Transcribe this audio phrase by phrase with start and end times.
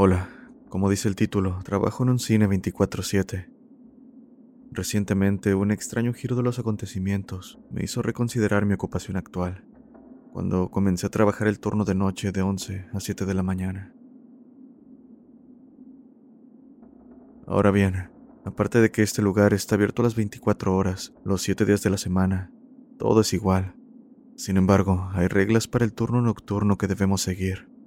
[0.00, 0.28] Hola,
[0.68, 3.50] como dice el título, trabajo en un cine 24/7.
[4.70, 9.64] Recientemente, un extraño giro de los acontecimientos me hizo reconsiderar mi ocupación actual,
[10.32, 13.92] cuando comencé a trabajar el turno de noche de 11 a 7 de la mañana.
[17.48, 18.08] Ahora bien,
[18.44, 21.98] aparte de que este lugar está abierto las 24 horas, los 7 días de la
[21.98, 22.52] semana,
[23.00, 23.74] todo es igual.
[24.36, 27.77] Sin embargo, hay reglas para el turno nocturno que debemos seguir.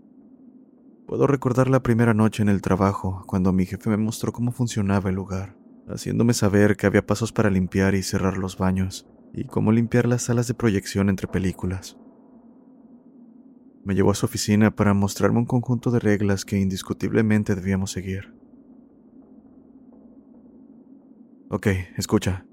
[1.11, 5.09] Puedo recordar la primera noche en el trabajo, cuando mi jefe me mostró cómo funcionaba
[5.09, 9.73] el lugar, haciéndome saber que había pasos para limpiar y cerrar los baños, y cómo
[9.73, 11.97] limpiar las salas de proyección entre películas.
[13.83, 18.33] Me llevó a su oficina para mostrarme un conjunto de reglas que indiscutiblemente debíamos seguir.
[21.49, 21.67] Ok,
[21.97, 22.45] escucha.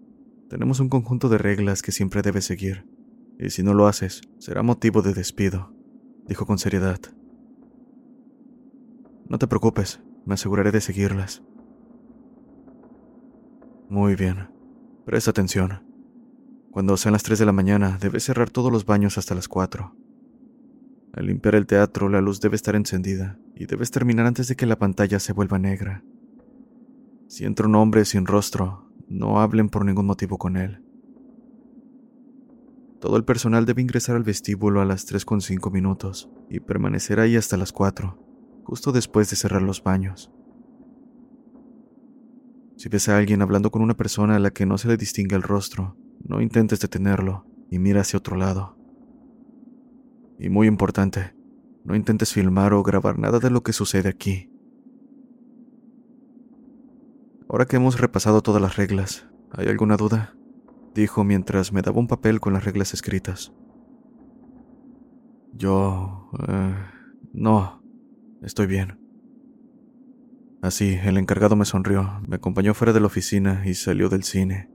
[0.50, 2.88] Tenemos un conjunto de reglas que siempre debes seguir,
[3.38, 5.72] y si no lo haces, será motivo de despido,
[6.26, 6.98] dijo con seriedad.
[9.28, 11.42] No te preocupes, me aseguraré de seguirlas.
[13.90, 14.48] Muy bien.
[15.04, 15.82] Presta atención.
[16.70, 19.94] Cuando sean las 3 de la mañana, debes cerrar todos los baños hasta las 4.
[21.12, 24.66] Al limpiar el teatro, la luz debe estar encendida y debes terminar antes de que
[24.66, 26.04] la pantalla se vuelva negra.
[27.26, 30.82] Si entra un hombre sin rostro, no hablen por ningún motivo con él.
[32.98, 37.58] Todo el personal debe ingresar al vestíbulo a las 3.5 minutos y permanecer ahí hasta
[37.58, 38.27] las 4
[38.68, 40.30] justo después de cerrar los baños.
[42.76, 45.34] Si ves a alguien hablando con una persona a la que no se le distingue
[45.34, 48.76] el rostro, no intentes detenerlo y mira hacia otro lado.
[50.38, 51.34] Y muy importante,
[51.82, 54.50] no intentes filmar o grabar nada de lo que sucede aquí.
[57.48, 60.36] Ahora que hemos repasado todas las reglas, ¿hay alguna duda?
[60.94, 63.50] Dijo mientras me daba un papel con las reglas escritas.
[65.54, 66.28] Yo...
[66.46, 66.74] Eh,
[67.32, 67.77] no,
[68.42, 68.98] Estoy bien.
[70.62, 74.68] Así, el encargado me sonrió, me acompañó fuera de la oficina y salió del cine.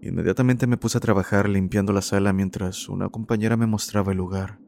[0.00, 4.58] Inmediatamente me puse a trabajar limpiando la sala mientras una compañera me mostraba el lugar.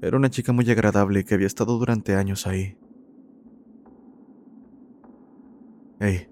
[0.00, 2.76] Era una chica muy agradable que había estado durante años ahí.
[6.00, 6.28] Hey,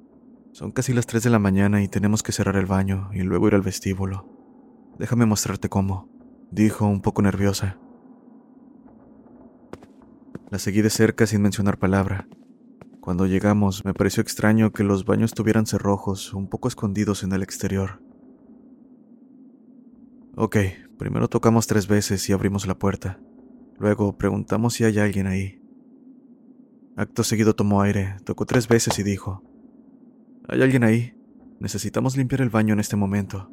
[0.53, 3.49] son casi las 3 de la mañana y tenemos que cerrar el baño y luego
[3.49, 4.29] ir al vestíbulo.
[4.99, 6.09] Déjame mostrarte cómo,
[6.51, 7.79] dijo un poco nerviosa.
[10.51, 12.29] La seguí de cerca sin mencionar palabra.
[13.01, 17.43] Cuando llegamos, me pareció extraño que los baños tuvieran cerrojos un poco escondidos en el
[17.43, 18.03] exterior.
[20.37, 20.57] Ok,
[20.99, 23.21] primero tocamos tres veces y abrimos la puerta.
[23.79, 25.61] Luego preguntamos si hay alguien ahí.
[26.97, 29.43] Acto seguido tomó aire, tocó tres veces y dijo,
[30.49, 31.15] ¿Hay alguien ahí?
[31.61, 33.51] Necesitamos limpiar el baño en este momento.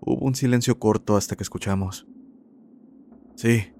[0.00, 2.06] Hubo un silencio corto hasta que escuchamos.
[3.38, 3.72] Sí,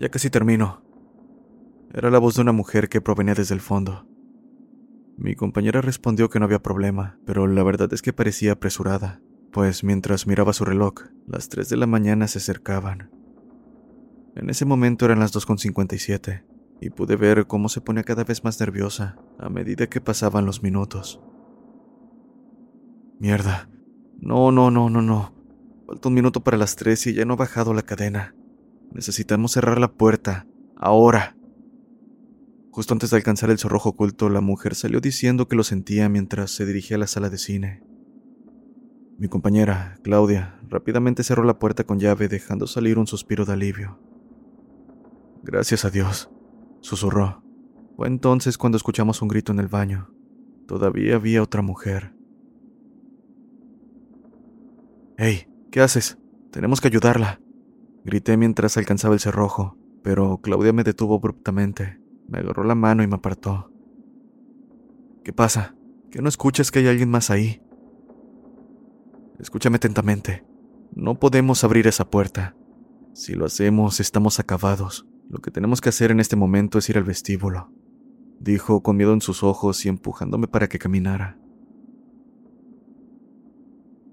[0.00, 0.82] ya casi termino.
[1.94, 4.04] Era la voz de una mujer que provenía desde el fondo.
[5.16, 9.84] Mi compañera respondió que no había problema, pero la verdad es que parecía apresurada, pues
[9.84, 10.94] mientras miraba su reloj,
[11.28, 13.12] las 3 de la mañana se acercaban.
[14.34, 16.42] En ese momento eran las 2.57,
[16.80, 20.64] y pude ver cómo se ponía cada vez más nerviosa a medida que pasaban los
[20.64, 21.22] minutos.
[23.20, 23.70] Mierda.
[24.18, 25.32] No, no, no, no, no.
[25.86, 28.34] Falta un minuto para las 3 y ya no ha bajado la cadena.
[28.92, 30.46] Necesitamos cerrar la puerta.
[30.76, 31.36] Ahora.
[32.72, 36.50] Justo antes de alcanzar el zorrojo oculto, la mujer salió diciendo que lo sentía mientras
[36.50, 37.82] se dirigía a la sala de cine.
[39.18, 43.98] Mi compañera, Claudia, rápidamente cerró la puerta con llave dejando salir un suspiro de alivio.
[45.42, 46.30] Gracias a Dios,
[46.80, 47.42] susurró.
[47.96, 50.10] Fue entonces cuando escuchamos un grito en el baño.
[50.66, 52.14] Todavía había otra mujer.
[55.18, 55.48] ¡Hey!
[55.70, 56.16] ¿Qué haces?
[56.50, 57.40] Tenemos que ayudarla.
[58.04, 62.00] Grité mientras alcanzaba el cerrojo, pero Claudia me detuvo abruptamente.
[62.28, 63.70] Me agarró la mano y me apartó.
[65.24, 65.74] ¿Qué pasa?
[66.10, 67.62] ¿Que no escuchas que hay alguien más ahí?
[69.38, 70.44] Escúchame atentamente.
[70.94, 72.56] No podemos abrir esa puerta.
[73.12, 75.06] Si lo hacemos, estamos acabados.
[75.28, 77.72] Lo que tenemos que hacer en este momento es ir al vestíbulo,
[78.40, 81.38] dijo con miedo en sus ojos y empujándome para que caminara.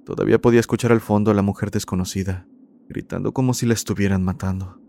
[0.05, 2.47] Todavía podía escuchar al fondo a la mujer desconocida,
[2.87, 4.81] gritando como si la estuvieran matando.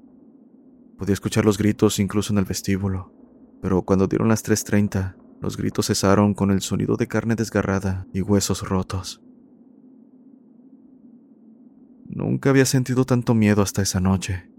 [0.97, 3.12] Podía escuchar los gritos incluso en el vestíbulo,
[3.61, 8.23] pero cuando dieron las 3.30, los gritos cesaron con el sonido de carne desgarrada y
[8.23, 9.23] huesos rotos.
[12.09, 14.50] Nunca había sentido tanto miedo hasta esa noche.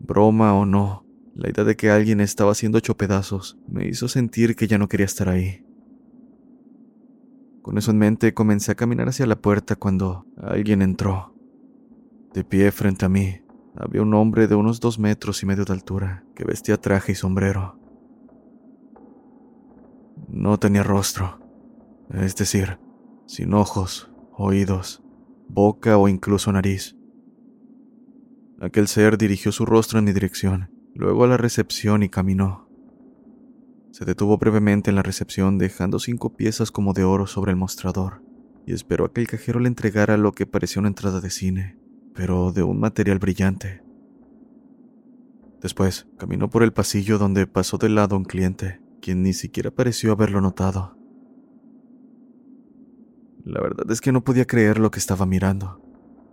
[0.00, 4.56] Broma o no, la idea de que alguien estaba siendo hecho pedazos me hizo sentir
[4.56, 5.64] que ya no quería estar ahí.
[7.62, 11.37] Con eso en mente comencé a caminar hacia la puerta cuando alguien entró.
[12.34, 13.40] De pie frente a mí
[13.74, 17.14] había un hombre de unos dos metros y medio de altura que vestía traje y
[17.14, 17.78] sombrero.
[20.28, 21.40] No tenía rostro,
[22.10, 22.78] es decir,
[23.26, 25.02] sin ojos, oídos,
[25.48, 26.96] boca o incluso nariz.
[28.60, 32.68] Aquel ser dirigió su rostro en mi dirección, luego a la recepción y caminó.
[33.90, 38.22] Se detuvo brevemente en la recepción dejando cinco piezas como de oro sobre el mostrador
[38.66, 41.78] y esperó a que el cajero le entregara lo que parecía una entrada de cine,
[42.18, 43.80] pero de un material brillante.
[45.62, 50.10] Después caminó por el pasillo donde pasó de lado un cliente quien ni siquiera pareció
[50.10, 50.98] haberlo notado.
[53.44, 55.80] La verdad es que no podía creer lo que estaba mirando.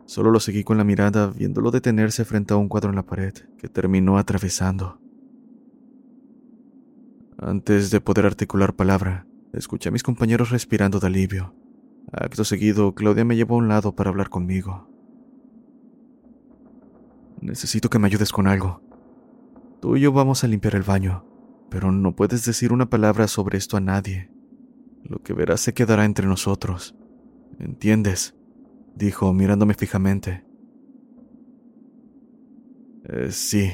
[0.07, 3.35] Solo lo seguí con la mirada viéndolo detenerse frente a un cuadro en la pared
[3.59, 4.99] que terminó atravesando.
[7.37, 11.53] Antes de poder articular palabra, escuché a mis compañeros respirando de alivio.
[12.11, 14.94] Acto seguido, Claudia me llevó a un lado para hablar conmigo.
[17.45, 18.81] Necesito que me ayudes con algo.
[19.81, 21.25] Tú y yo vamos a limpiar el baño
[21.69, 24.31] pero no puedes decir una palabra sobre esto a nadie.
[25.03, 26.95] Lo que verás se quedará entre nosotros.
[27.59, 28.35] ¿Entiendes?
[28.95, 30.45] dijo mirándome fijamente.
[33.03, 33.71] Eh, sí,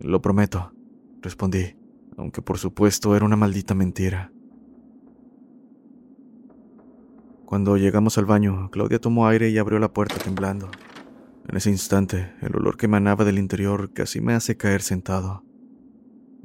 [0.00, 0.72] lo prometo,
[1.22, 1.78] respondí,
[2.18, 4.30] aunque por supuesto era una maldita mentira.
[7.46, 10.70] Cuando llegamos al baño, Claudia tomó aire y abrió la puerta temblando.
[11.48, 15.44] En ese instante, el olor que emanaba del interior casi me hace caer sentado.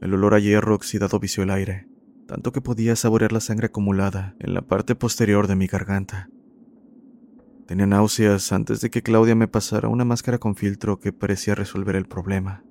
[0.02, 1.88] El olor a hierro oxidado vició el aire,
[2.28, 6.30] tanto que podía saborear la sangre acumulada en la parte posterior de mi garganta.
[7.66, 11.96] Tenía náuseas antes de que Claudia me pasara una máscara con filtro que parecía resolver
[11.96, 12.64] el problema.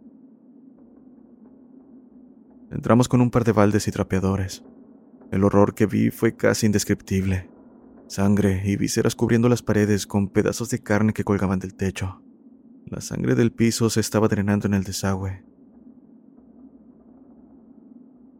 [2.70, 4.64] Entramos con un par de baldes y trapeadores.
[5.30, 7.48] El horror que vi fue casi indescriptible.
[8.08, 12.22] Sangre y vísceras cubriendo las paredes con pedazos de carne que colgaban del techo.
[12.86, 15.44] La sangre del piso se estaba drenando en el desagüe,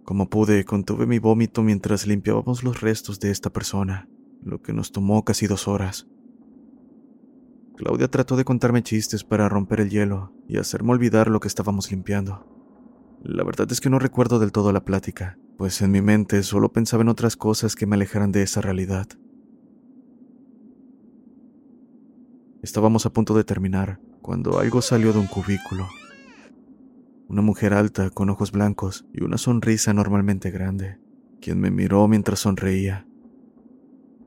[0.09, 4.09] como pude, contuve mi vómito mientras limpiábamos los restos de esta persona,
[4.43, 6.09] lo que nos tomó casi dos horas.
[7.76, 11.91] Claudia trató de contarme chistes para romper el hielo y hacerme olvidar lo que estábamos
[11.91, 12.47] limpiando.
[13.23, 16.73] La verdad es que no recuerdo del todo la plática, pues en mi mente solo
[16.73, 19.09] pensaba en otras cosas que me alejaran de esa realidad.
[22.63, 25.87] Estábamos a punto de terminar cuando algo salió de un cubículo
[27.29, 30.99] una mujer alta con ojos blancos y una sonrisa normalmente grande,
[31.43, 33.07] quien me miró mientras sonreía.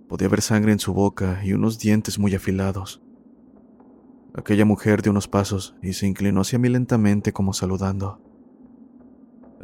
[0.08, 3.02] Podía ver sangre en su boca y unos dientes muy afilados.
[4.36, 8.22] Aquella mujer dio unos pasos y se inclinó hacia mí lentamente como saludando.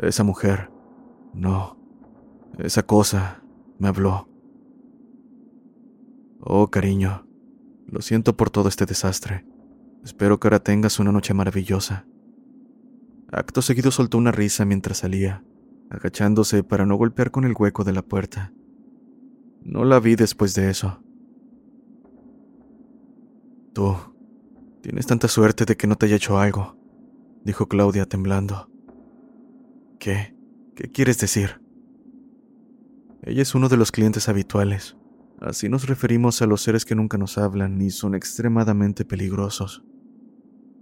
[0.02, 0.72] Esa mujer,
[1.34, 1.78] no,
[2.58, 3.44] esa cosa,
[3.78, 4.28] me habló.
[6.40, 7.27] Oh, cariño,
[7.88, 9.46] lo siento por todo este desastre.
[10.04, 12.06] Espero que ahora tengas una noche maravillosa.
[13.32, 15.44] Acto seguido soltó una risa mientras salía,
[15.90, 18.54] agachándose para no golpear con el hueco de la puerta.
[19.62, 21.02] No la vi después de eso.
[23.74, 23.96] Tú,
[24.82, 26.78] tienes tanta suerte de que no te haya hecho algo,
[27.44, 28.70] dijo Claudia temblando.
[30.00, 30.36] ¿Qué?
[30.76, 31.62] ¿Qué quieres decir?
[33.24, 34.96] Ella es uno de los clientes habituales.
[35.40, 39.84] Así nos referimos a los seres que nunca nos hablan y son extremadamente peligrosos.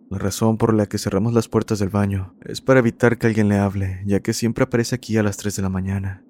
[0.09, 3.49] La razón por la que cerramos las puertas del baño es para evitar que alguien
[3.49, 6.23] le hable, ya que siempre aparece aquí a las 3 de la mañana.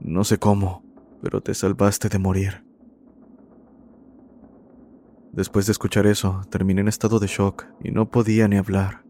[0.00, 0.82] No sé cómo,
[1.22, 2.64] pero te salvaste de morir.
[5.32, 9.04] Después de escuchar eso, terminé en estado de shock y no podía ni hablar.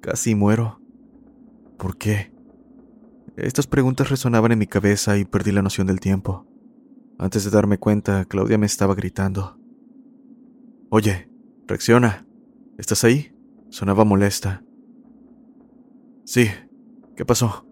[0.00, 0.80] Casi muero.
[1.78, 2.32] ¿Por qué?
[3.36, 6.46] Estas preguntas resonaban en mi cabeza y perdí la noción del tiempo.
[7.18, 9.58] Antes de darme cuenta, Claudia me estaba gritando.
[10.90, 11.28] Oye,
[11.68, 12.26] Reacciona.
[12.78, 13.30] ¿Estás ahí?
[13.68, 14.64] Sonaba molesta.
[16.24, 16.48] Sí.
[17.14, 17.68] ¿Qué pasó?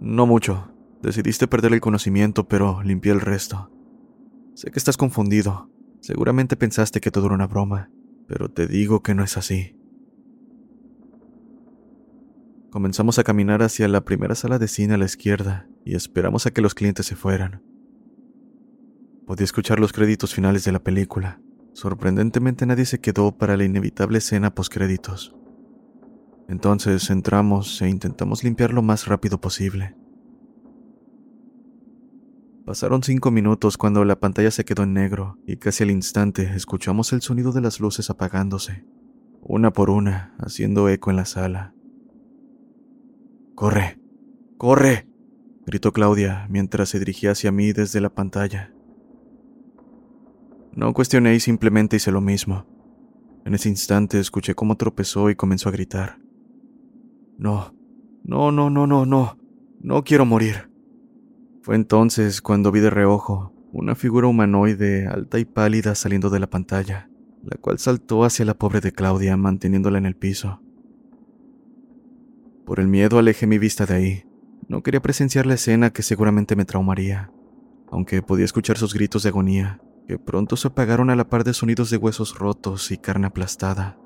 [0.00, 0.72] No mucho.
[1.02, 3.70] Decidiste perder el conocimiento, pero limpié el resto.
[4.54, 5.70] Sé que estás confundido.
[6.00, 7.90] Seguramente pensaste que todo era una broma,
[8.26, 9.76] pero te digo que no es así.
[12.70, 16.50] Comenzamos a caminar hacia la primera sala de cine a la izquierda y esperamos a
[16.50, 17.62] que los clientes se fueran.
[19.26, 21.40] Podía escuchar los créditos finales de la película.
[21.72, 25.34] Sorprendentemente nadie se quedó para la inevitable escena postcréditos.
[26.48, 29.94] Entonces entramos e intentamos limpiar lo más rápido posible.
[32.66, 37.12] Pasaron cinco minutos cuando la pantalla se quedó en negro y casi al instante escuchamos
[37.12, 38.84] el sonido de las luces apagándose,
[39.42, 41.74] una por una, haciendo eco en la sala.
[43.54, 44.00] ¡Corre!
[44.56, 45.08] ¡Corre!
[45.66, 48.72] gritó Claudia mientras se dirigía hacia mí desde la pantalla.
[50.72, 52.66] No cuestioné y simplemente hice lo mismo.
[53.44, 56.18] En ese instante escuché cómo tropezó y comenzó a gritar.
[57.38, 57.74] No,
[58.22, 59.38] no, no, no, no, no,
[59.80, 60.70] no quiero morir.
[61.62, 66.48] Fue entonces cuando vi de reojo una figura humanoide alta y pálida saliendo de la
[66.48, 67.08] pantalla,
[67.42, 70.60] la cual saltó hacia la pobre de Claudia manteniéndola en el piso.
[72.64, 74.24] Por el miedo alejé mi vista de ahí.
[74.68, 77.32] No quería presenciar la escena que seguramente me traumaría,
[77.90, 81.54] aunque podía escuchar sus gritos de agonía, que pronto se apagaron a la par de
[81.54, 83.98] sonidos de huesos rotos y carne aplastada.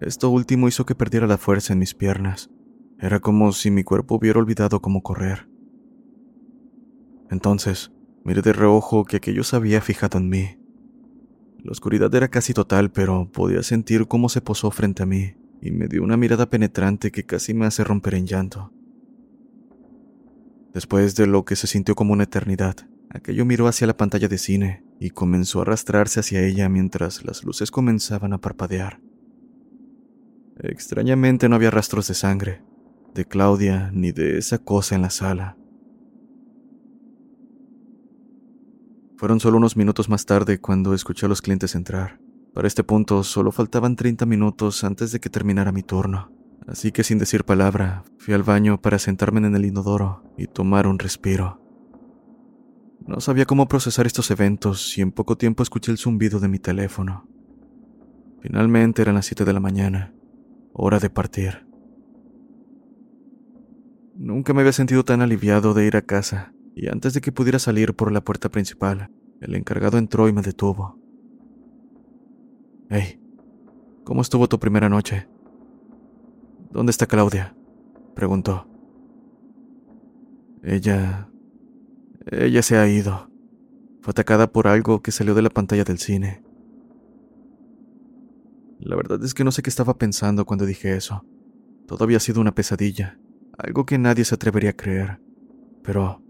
[0.00, 2.50] Esto último hizo que perdiera la fuerza en mis piernas.
[2.98, 5.48] Era como si mi cuerpo hubiera olvidado cómo correr.
[7.30, 7.92] Entonces,
[8.24, 10.58] miré de reojo que aquello se había fijado en mí.
[11.62, 15.34] La oscuridad era casi total, pero podía sentir cómo se posó frente a mí
[15.64, 18.70] y me dio una mirada penetrante que casi me hace romper en llanto.
[20.74, 22.76] Después de lo que se sintió como una eternidad,
[23.14, 27.44] aquello miró hacia la pantalla de cine y comenzó a arrastrarse hacia ella mientras las
[27.44, 29.00] luces comenzaban a parpadear.
[30.58, 32.62] Extrañamente no había rastros de sangre,
[33.14, 35.56] de Claudia ni de esa cosa en la sala.
[39.16, 42.20] Fueron solo unos minutos más tarde cuando escuché a los clientes entrar.
[42.52, 46.30] Para este punto solo faltaban 30 minutos antes de que terminara mi turno,
[46.66, 50.86] así que sin decir palabra, fui al baño para sentarme en el inodoro y tomar
[50.86, 51.63] un respiro.
[53.06, 56.58] No sabía cómo procesar estos eventos y en poco tiempo escuché el zumbido de mi
[56.58, 57.28] teléfono.
[58.40, 60.14] Finalmente eran las 7 de la mañana,
[60.72, 61.66] hora de partir.
[64.16, 67.58] Nunca me había sentido tan aliviado de ir a casa y antes de que pudiera
[67.58, 70.98] salir por la puerta principal, el encargado entró y me detuvo.
[72.88, 73.20] Hey,
[74.04, 75.28] ¿cómo estuvo tu primera noche?
[76.70, 77.54] ¿Dónde está Claudia?
[78.14, 78.66] preguntó.
[80.62, 81.28] Ella...
[82.26, 83.30] Ella se ha ido.
[84.00, 86.42] Fue atacada por algo que salió de la pantalla del cine.
[88.78, 91.24] La verdad es que no sé qué estaba pensando cuando dije eso.
[91.86, 93.18] Todo había sido una pesadilla,
[93.58, 95.20] algo que nadie se atrevería a creer.
[95.82, 96.24] Pero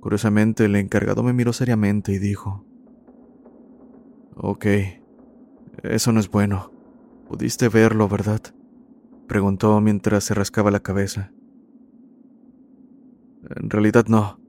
[0.00, 2.64] Curiosamente, el encargado me miró seriamente y dijo,
[4.36, 4.66] Ok,
[5.82, 6.72] eso no es bueno.
[7.26, 8.40] Pudiste verlo, ¿verdad?
[9.26, 11.32] Preguntó mientras se rascaba la cabeza.
[13.56, 14.40] En realidad no,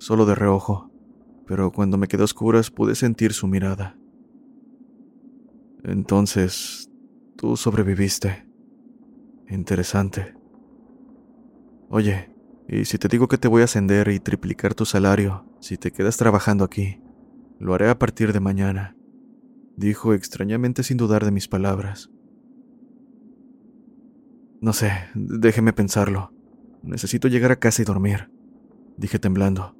[0.00, 0.90] solo de reojo,
[1.46, 3.96] pero cuando me quedé a oscuras pude sentir su mirada.
[5.84, 6.90] Entonces,
[7.36, 8.46] tú sobreviviste.
[9.48, 10.34] Interesante.
[11.90, 12.30] Oye,
[12.66, 15.90] y si te digo que te voy a ascender y triplicar tu salario si te
[15.90, 17.02] quedas trabajando aquí,
[17.58, 18.96] lo haré a partir de mañana,
[19.76, 22.10] dijo extrañamente sin dudar de mis palabras.
[24.62, 26.32] No sé, déjeme pensarlo.
[26.82, 28.30] Necesito llegar a casa y dormir,
[28.96, 29.79] dije temblando.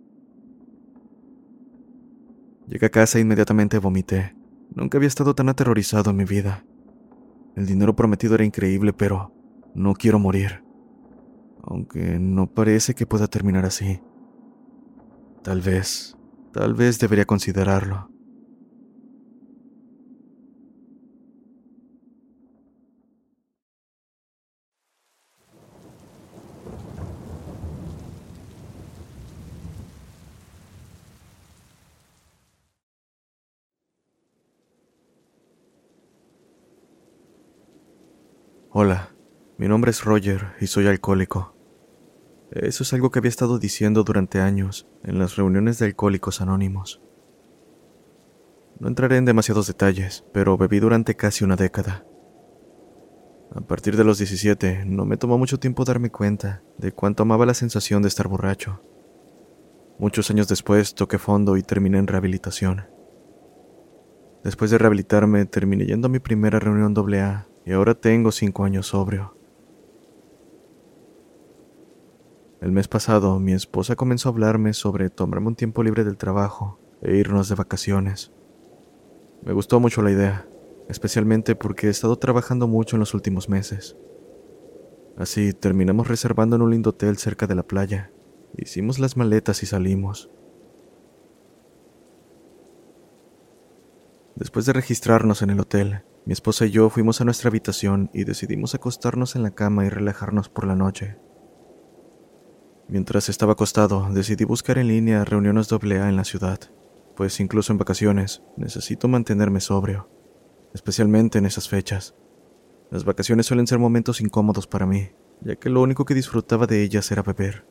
[2.71, 4.33] Llegué a casa e inmediatamente vomité.
[4.73, 6.63] Nunca había estado tan aterrorizado en mi vida.
[7.57, 9.35] El dinero prometido era increíble, pero
[9.75, 10.63] no quiero morir.
[11.63, 13.99] Aunque no parece que pueda terminar así.
[15.43, 16.15] Tal vez,
[16.53, 18.09] tal vez debería considerarlo.
[38.73, 39.09] Hola,
[39.57, 41.53] mi nombre es Roger y soy alcohólico.
[42.51, 47.01] Eso es algo que había estado diciendo durante años en las reuniones de alcohólicos anónimos.
[48.79, 52.05] No entraré en demasiados detalles, pero bebí durante casi una década.
[53.53, 57.45] A partir de los 17, no me tomó mucho tiempo darme cuenta de cuánto amaba
[57.45, 58.81] la sensación de estar borracho.
[59.99, 62.85] Muchos años después toqué fondo y terminé en rehabilitación.
[64.45, 68.87] Después de rehabilitarme, terminé yendo a mi primera reunión AA y ahora tengo cinco años
[68.87, 69.35] sobrio.
[72.61, 76.79] El mes pasado mi esposa comenzó a hablarme sobre tomarme un tiempo libre del trabajo
[77.01, 78.31] e irnos de vacaciones.
[79.43, 80.47] Me gustó mucho la idea,
[80.87, 83.97] especialmente porque he estado trabajando mucho en los últimos meses.
[85.17, 88.11] Así terminamos reservando en un lindo hotel cerca de la playa.
[88.57, 90.29] Hicimos las maletas y salimos.
[94.35, 98.25] Después de registrarnos en el hotel, mi esposa y yo fuimos a nuestra habitación y
[98.25, 101.17] decidimos acostarnos en la cama y relajarnos por la noche.
[102.87, 106.59] Mientras estaba acostado, decidí buscar en línea reuniones AA en la ciudad,
[107.15, 110.09] pues incluso en vacaciones necesito mantenerme sobrio,
[110.73, 112.15] especialmente en esas fechas.
[112.91, 116.83] Las vacaciones suelen ser momentos incómodos para mí, ya que lo único que disfrutaba de
[116.83, 117.65] ellas era beber.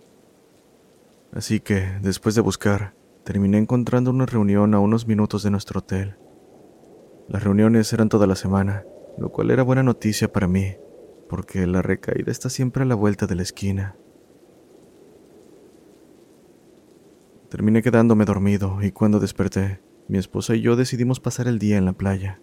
[1.32, 6.16] Así que, después de buscar, terminé encontrando una reunión a unos minutos de nuestro hotel.
[7.30, 8.84] Las reuniones eran toda la semana,
[9.16, 10.74] lo cual era buena noticia para mí,
[11.28, 13.94] porque la recaída está siempre a la vuelta de la esquina.
[17.48, 21.84] Terminé quedándome dormido y cuando desperté, mi esposa y yo decidimos pasar el día en
[21.84, 22.40] la playa.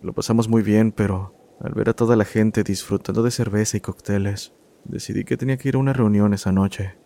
[0.00, 3.80] Lo pasamos muy bien, pero al ver a toda la gente disfrutando de cerveza y
[3.80, 4.54] cócteles,
[4.84, 6.96] decidí que tenía que ir a una reunión esa noche.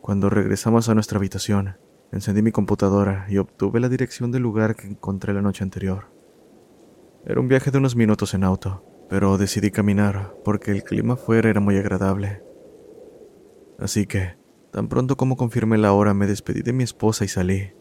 [0.00, 1.76] Cuando regresamos a nuestra habitación,
[2.14, 6.12] Encendí mi computadora y obtuve la dirección del lugar que encontré la noche anterior.
[7.26, 11.50] Era un viaje de unos minutos en auto, pero decidí caminar porque el clima afuera
[11.50, 12.40] era muy agradable.
[13.80, 14.36] Así que,
[14.70, 17.72] tan pronto como confirmé la hora, me despedí de mi esposa y salí.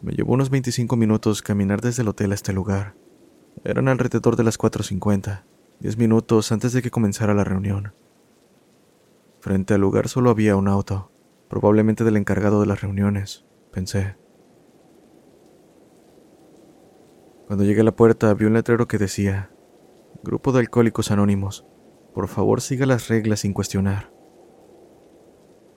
[0.00, 2.94] Me llevó unos 25 minutos caminar desde el hotel a este lugar.
[3.64, 5.42] Eran alrededor de las 4.50,
[5.80, 7.94] 10 minutos antes de que comenzara la reunión.
[9.40, 11.12] Frente al lugar solo había un auto,
[11.48, 14.16] probablemente del encargado de las reuniones, pensé.
[17.46, 19.52] Cuando llegué a la puerta vi un letrero que decía,
[20.24, 21.64] Grupo de Alcohólicos Anónimos,
[22.14, 24.12] por favor siga las reglas sin cuestionar.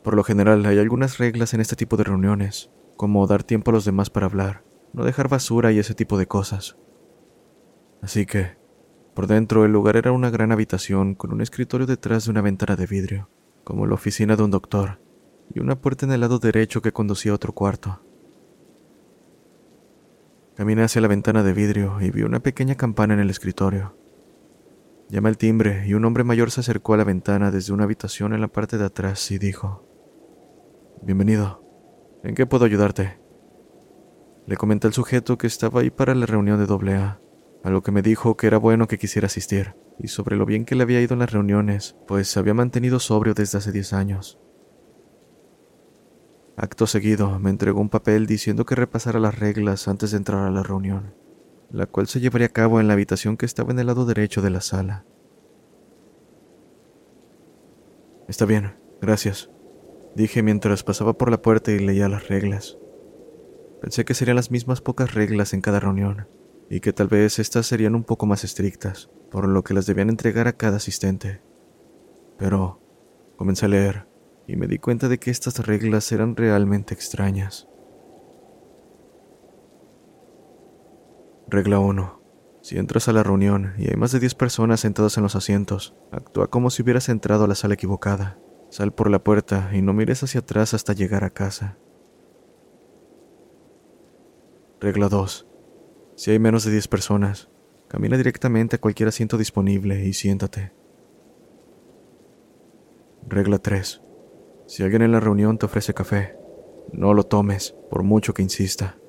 [0.04, 3.76] Por lo general hay algunas reglas en este tipo de reuniones, como dar tiempo a
[3.76, 6.78] los demás para hablar, no dejar basura y ese tipo de cosas.
[8.02, 8.58] Así que,
[9.13, 12.76] por dentro el lugar era una gran habitación con un escritorio detrás de una ventana
[12.76, 13.30] de vidrio
[13.63, 15.00] como la oficina de un doctor,
[15.54, 18.02] y una puerta en el lado derecho que conducía a otro cuarto.
[20.56, 23.95] Caminé hacia la ventana de vidrio y vi una pequeña campana en el escritorio.
[25.10, 28.34] Llamé al timbre y un hombre mayor se acercó a la ventana desde una habitación
[28.34, 29.86] en la parte de atrás y dijo,
[31.02, 31.63] Bienvenido,
[32.24, 33.19] ¿en qué puedo ayudarte?
[34.45, 37.19] Le comenté al sujeto que estaba ahí para la reunión de AA,
[37.63, 40.65] a lo que me dijo que era bueno que quisiera asistir y sobre lo bien
[40.65, 43.93] que le había ido en las reuniones, pues se había mantenido sobrio desde hace 10
[43.93, 44.39] años.
[46.57, 50.51] Acto seguido, me entregó un papel diciendo que repasara las reglas antes de entrar a
[50.51, 51.13] la reunión,
[51.69, 54.41] la cual se llevaría a cabo en la habitación que estaba en el lado derecho
[54.41, 55.05] de la sala.
[58.27, 59.51] Está bien, gracias,
[60.15, 62.77] dije mientras pasaba por la puerta y leía las reglas.
[63.81, 66.27] Pensé que serían las mismas pocas reglas en cada reunión,
[66.71, 70.10] y que tal vez estas serían un poco más estrictas, por lo que las debían
[70.10, 71.41] entregar a cada asistente.
[72.38, 72.81] Pero,
[73.41, 74.07] Comencé a leer
[74.45, 77.67] y me di cuenta de que estas reglas eran realmente extrañas.
[81.47, 82.21] Regla 1.
[82.62, 85.95] Si entras a la reunión y hay más de 10 personas sentadas en los asientos,
[86.12, 88.38] actúa como si hubieras entrado a la sala equivocada.
[88.69, 91.79] Sal por la puerta y no mires hacia atrás hasta llegar a casa.
[94.79, 95.50] Regla 2.
[96.21, 97.49] Si hay menos de 10 personas,
[97.88, 100.71] camina directamente a cualquier asiento disponible y siéntate.
[103.27, 104.03] Regla 3.
[104.67, 106.38] Si alguien en la reunión te ofrece café,
[106.93, 108.99] no lo tomes, por mucho que insista.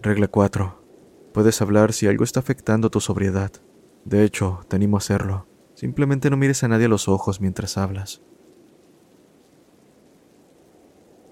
[0.00, 0.82] Regla 4.
[1.34, 3.52] Puedes hablar si algo está afectando tu sobriedad.
[4.06, 5.46] De hecho, te animo a hacerlo.
[5.74, 8.22] Simplemente no mires a nadie a los ojos mientras hablas.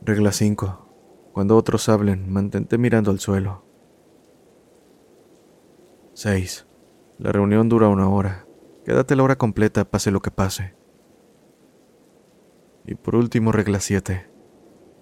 [0.03, 1.31] Regla 5.
[1.33, 3.67] Cuando otros hablen, mantente mirando al suelo.
[6.19, 6.67] 6.
[7.19, 8.45] La reunión dura una hora.
[8.85, 10.75] Quédate la hora completa, pase lo que pase.
[12.85, 14.29] Y por último, regla 7.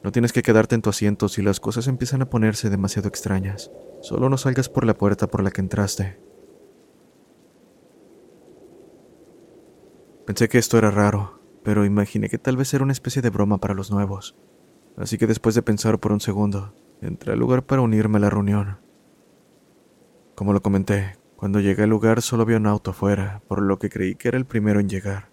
[0.05, 3.71] No tienes que quedarte en tu asiento si las cosas empiezan a ponerse demasiado extrañas.
[4.03, 6.21] Solo no salgas por la puerta por la que entraste.
[10.27, 13.57] Pensé que esto era raro, pero imaginé que tal vez era una especie de broma
[13.57, 14.37] para los nuevos.
[14.99, 18.29] Así que después de pensar por un segundo, entré al lugar para unirme a la
[18.29, 18.86] reunión.
[20.37, 23.89] Como lo comenté, cuando llegué al lugar solo había un auto afuera, por lo que
[23.89, 25.33] creí que era el primero en llegar.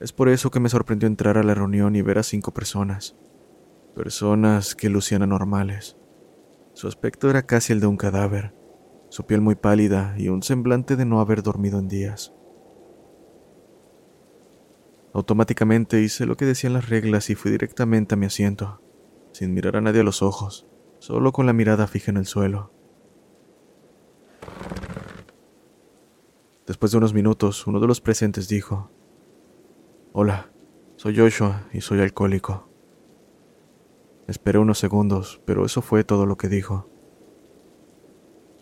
[0.00, 3.16] Es por eso que me sorprendió entrar a la reunión y ver a cinco personas.
[3.94, 5.96] Personas que lucían anormales.
[6.74, 8.52] Su aspecto era casi el de un cadáver,
[9.10, 12.34] su piel muy pálida y un semblante de no haber dormido en días.
[15.14, 18.82] Automáticamente hice lo que decían las reglas y fui directamente a mi asiento,
[19.30, 20.66] sin mirar a nadie a los ojos,
[20.98, 22.75] solo con la mirada fija en el suelo.
[26.66, 28.90] Después de unos minutos, uno de los presentes dijo,
[30.12, 30.50] Hola,
[30.96, 32.68] soy Joshua y soy alcohólico.
[34.26, 36.90] Esperé unos segundos, pero eso fue todo lo que dijo.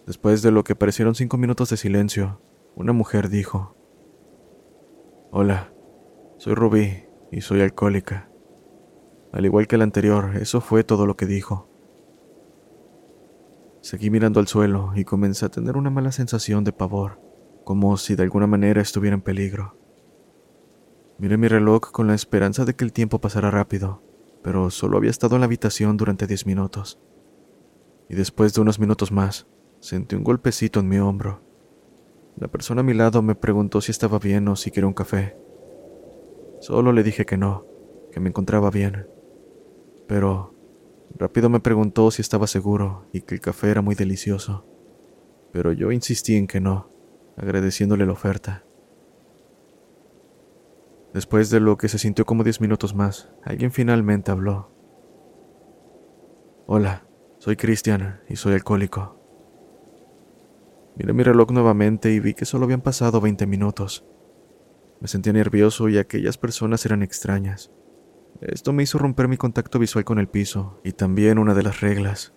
[0.07, 2.40] Después de lo que parecieron cinco minutos de silencio,
[2.75, 3.75] una mujer dijo,
[5.31, 5.73] Hola,
[6.37, 8.29] soy Rubí y soy alcohólica.
[9.33, 11.68] Al igual que el anterior, eso fue todo lo que dijo.
[13.85, 17.20] Seguí mirando al suelo y comencé a tener una mala sensación de pavor,
[17.64, 19.77] como si de alguna manera estuviera en peligro.
[21.18, 24.03] Miré mi reloj con la esperanza de que el tiempo pasara rápido,
[24.42, 26.99] pero solo había estado en la habitación durante diez minutos.
[28.09, 29.49] Y después de unos minutos más,
[29.81, 31.42] sentí un golpecito en mi hombro.
[32.38, 35.37] La persona a mi lado me preguntó si estaba bien o si quería un café.
[36.59, 37.66] Solo le dije que no,
[38.11, 39.07] que me encontraba bien.
[40.09, 40.54] Pero
[41.16, 44.66] rápido me preguntó si estaba seguro y que el café era muy delicioso.
[45.53, 46.90] Pero yo insistí en que no,
[47.37, 48.64] agradeciéndole la oferta.
[51.12, 54.72] Después de lo que se sintió como diez minutos más, alguien finalmente habló.
[56.66, 57.07] Hola,
[57.38, 59.20] soy Cristian y soy alcohólico.
[60.96, 64.05] Miré mi reloj nuevamente y vi que solo habían pasado 20 minutos.
[65.00, 67.70] Me sentía nervioso y aquellas personas eran extrañas.
[68.40, 71.81] Esto me hizo romper mi contacto visual con el piso y también una de las
[71.81, 72.35] reglas.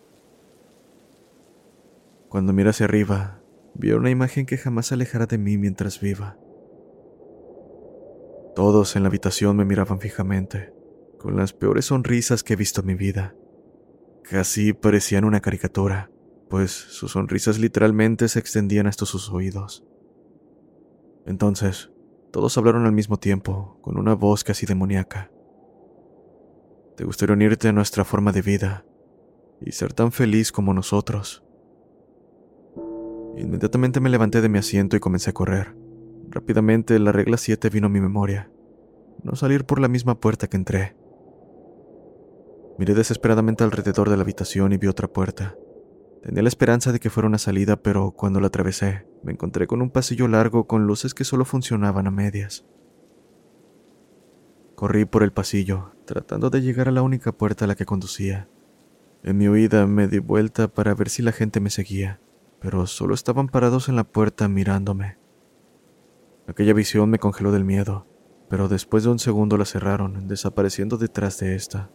[2.29, 3.41] Cuando miré hacia arriba,
[3.73, 6.37] vi una imagen que jamás se alejará de mí mientras viva.
[8.55, 10.73] Todos en la habitación me miraban fijamente,
[11.19, 13.35] con las peores sonrisas que he visto en mi vida.
[14.23, 16.11] Casi parecían una caricatura,
[16.49, 19.85] pues sus sonrisas literalmente se extendían hasta sus oídos.
[21.25, 21.91] Entonces,
[22.31, 25.31] todos hablaron al mismo tiempo, con una voz casi demoníaca.
[26.97, 28.83] ¿Te gustaría unirte a nuestra forma de vida
[29.61, 31.43] y ser tan feliz como nosotros?
[33.37, 35.75] Inmediatamente me levanté de mi asiento y comencé a correr.
[36.31, 38.49] Rápidamente la regla 7 vino a mi memoria.
[39.21, 40.95] No salir por la misma puerta que entré.
[42.79, 45.55] Miré desesperadamente alrededor de la habitación y vi otra puerta.
[46.23, 49.83] Tenía la esperanza de que fuera una salida, pero cuando la atravesé, me encontré con
[49.83, 52.65] un pasillo largo con luces que solo funcionaban a medias.
[54.77, 58.47] Corrí por el pasillo, tratando de llegar a la única puerta a la que conducía.
[59.23, 62.21] En mi huida me di vuelta para ver si la gente me seguía,
[62.59, 65.17] pero solo estaban parados en la puerta mirándome.
[66.45, 68.05] Aquella visión me congeló del miedo,
[68.51, 71.89] pero después de un segundo la cerraron, desapareciendo detrás de esta.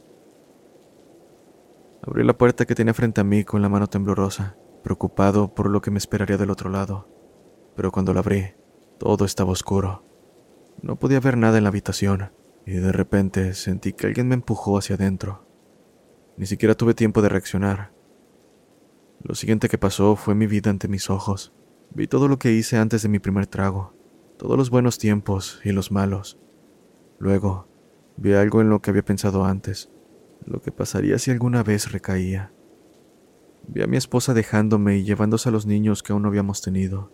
[2.05, 5.83] Abrí la puerta que tenía frente a mí con la mano temblorosa, preocupado por lo
[5.83, 7.09] que me esperaría del otro lado.
[7.77, 8.55] Pero cuando la abrí,
[8.99, 10.05] todo estaba oscuro.
[10.83, 12.33] No podía ver nada en la habitación,
[12.67, 15.47] y de repente sentí que alguien me empujó hacia adentro.
[16.37, 17.93] Ni siquiera tuve tiempo de reaccionar.
[19.23, 21.53] Lo siguiente que pasó fue mi vida ante mis ojos.
[21.95, 23.95] Vi todo lo que hice antes de mi primer trago,
[24.39, 26.39] todos los buenos tiempos y los malos.
[27.19, 27.69] Luego,
[28.17, 29.91] vi algo en lo que había pensado antes,
[30.47, 32.53] lo que pasaría si alguna vez recaía.
[33.69, 37.13] Vi a mi esposa dejándome y llevándose a los niños que aún no habíamos tenido.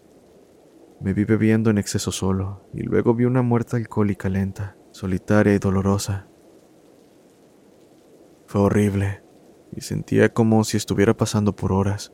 [1.01, 5.61] Me vi bebiendo en exceso solo, y luego vi una muerte alcohólica lenta, solitaria y
[5.61, 6.27] dolorosa.
[8.49, 9.23] Fue horrible,
[9.71, 12.13] y sentía como si estuviera pasando por horas,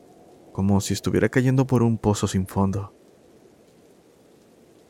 [0.51, 2.93] como si estuviera cayendo por un pozo sin fondo.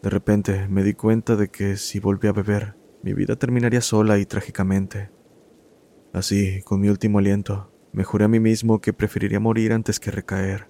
[0.03, 4.19] De repente me di cuenta de que si volvía a beber, mi vida terminaría sola
[4.19, 5.09] y trágicamente.
[6.11, 10.11] Así, con mi último aliento, me juré a mí mismo que preferiría morir antes que
[10.11, 10.67] recaer.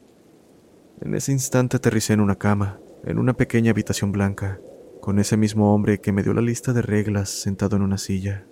[1.01, 4.59] En ese instante aterricé en una cama, en una pequeña habitación blanca,
[5.05, 8.47] con ese mismo hombre que me dio la lista de reglas sentado en una silla,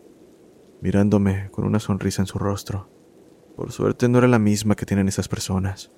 [0.81, 2.91] mirándome con una sonrisa en su rostro.
[3.55, 5.91] Por suerte no era la misma que tienen esas personas.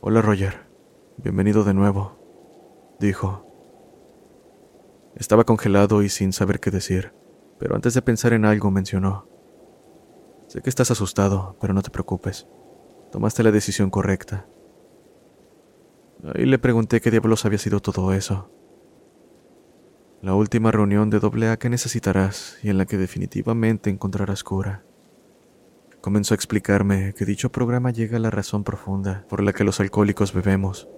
[0.00, 0.68] Hola Roger,
[1.16, 3.44] bienvenido de nuevo, dijo.
[5.16, 7.12] Estaba congelado y sin saber qué decir,
[7.58, 9.28] pero antes de pensar en algo mencionó.
[10.46, 12.46] Sé que estás asustado, pero no te preocupes.
[13.10, 14.46] Tomaste la decisión correcta.
[16.22, 18.50] Ahí le pregunté qué diablos había sido todo eso.
[20.20, 24.84] La última reunión de doble A que necesitarás y en la que definitivamente encontrarás cura.
[26.02, 29.80] Comenzó a explicarme que dicho programa llega a la razón profunda por la que los
[29.80, 30.88] alcohólicos bebemos.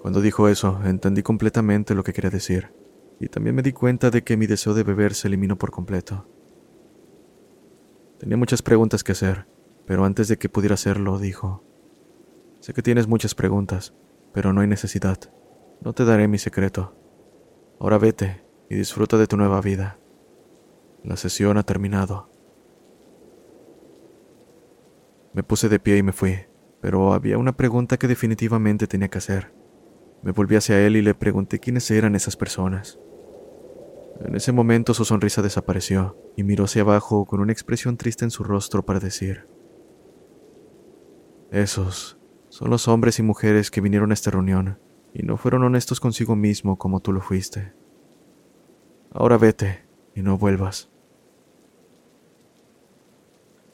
[0.00, 2.72] Cuando dijo eso, entendí completamente lo que quería decir,
[3.20, 6.26] y también me di cuenta de que mi deseo de beber se eliminó por completo.
[8.18, 9.46] Tenía muchas preguntas que hacer,
[9.84, 11.62] pero antes de que pudiera hacerlo, dijo,
[12.66, 13.94] Sé que tienes muchas preguntas,
[14.32, 15.20] pero no hay necesidad.
[15.82, 16.96] No te daré mi secreto.
[17.78, 20.00] Ahora vete y disfruta de tu nueva vida.
[21.04, 22.28] La sesión ha terminado.
[25.32, 26.40] Me puse de pie y me fui,
[26.80, 29.54] pero había una pregunta que definitivamente tenía que hacer.
[30.22, 32.98] Me volví hacia él y le pregunté quiénes eran esas personas.
[34.24, 38.32] En ese momento su sonrisa desapareció y miró hacia abajo con una expresión triste en
[38.32, 39.46] su rostro para decir,
[41.52, 42.18] Esos
[42.56, 44.78] son los hombres y mujeres que vinieron a esta reunión
[45.12, 47.74] y no fueron honestos consigo mismo como tú lo fuiste.
[49.12, 50.88] Ahora vete y no vuelvas.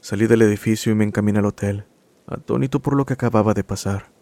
[0.01, 1.87] Salí del edificio y me encaminé al hotel,
[2.27, 4.13] atónito por lo que acababa de pasar.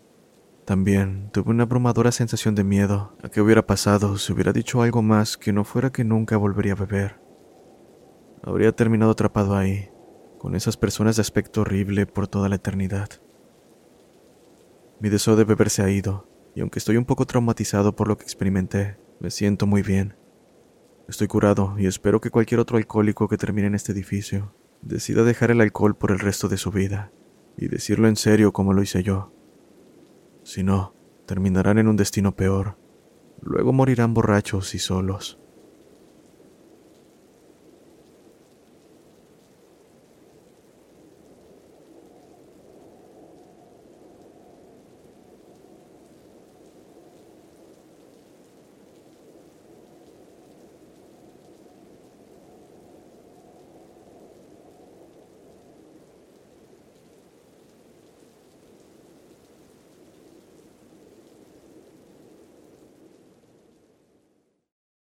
[0.67, 5.01] También tuve una abrumadora sensación de miedo a qué hubiera pasado si hubiera dicho algo
[5.01, 7.19] más que no fuera que nunca volvería a beber.
[8.43, 9.89] Habría terminado atrapado ahí,
[10.37, 13.09] con esas personas de aspecto horrible por toda la eternidad.
[15.01, 18.19] Mi deseo de beber se ha ido, y aunque estoy un poco traumatizado por lo
[18.19, 20.15] que experimenté, me siento muy bien.
[21.09, 25.51] Estoy curado y espero que cualquier otro alcohólico que termine en este edificio decida dejar
[25.51, 27.13] el alcohol por el resto de su vida
[27.57, 29.33] y decirlo en serio como lo hice yo.
[30.45, 30.95] Si no,
[31.27, 32.79] terminarán en un destino peor.
[33.43, 35.39] Luego morirán borrachos y solos.